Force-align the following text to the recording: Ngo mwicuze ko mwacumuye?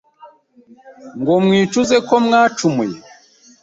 Ngo 1.19 1.33
mwicuze 1.43 1.97
ko 2.07 2.15
mwacumuye? 2.25 2.97